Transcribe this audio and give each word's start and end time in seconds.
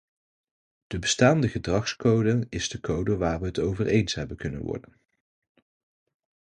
De 0.87 0.99
bestaande 0.99 1.49
gedragscode 1.49 2.45
is 2.49 2.69
de 2.69 2.79
code 2.79 3.17
waar 3.17 3.41
we 3.41 3.61
over 3.61 3.87
eens 3.87 4.13
hebben 4.15 4.37
kunnen 4.37 4.61
worden. 4.61 4.93